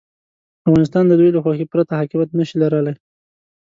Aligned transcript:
افغانستان 0.67 1.03
د 1.07 1.13
دوی 1.19 1.29
له 1.33 1.39
خوښې 1.43 1.65
پرته 1.71 1.93
حاکمیت 1.99 2.29
نه 2.39 2.43
شي 2.47 2.55
لرلای. 2.63 2.95